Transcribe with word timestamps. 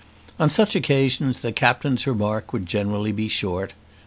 On 0.39 0.49
such 0.49 0.75
occasions 0.75 1.41
the 1.43 1.51
Captain's 1.51 2.07
remark 2.07 2.53
would 2.53 2.65
generally 2.65 3.11
be 3.11 3.27
short. 3.27 3.73